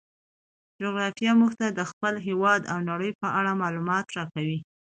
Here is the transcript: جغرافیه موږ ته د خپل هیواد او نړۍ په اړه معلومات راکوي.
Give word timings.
جغرافیه 0.81 1.31
موږ 1.39 1.51
ته 1.59 1.67
د 1.69 1.79
خپل 1.91 2.13
هیواد 2.27 2.61
او 2.71 2.77
نړۍ 2.89 3.11
په 3.21 3.27
اړه 3.39 3.59
معلومات 3.61 4.05
راکوي. 4.17 4.59